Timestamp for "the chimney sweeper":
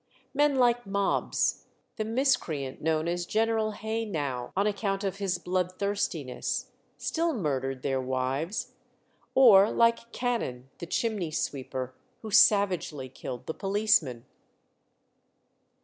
10.79-11.93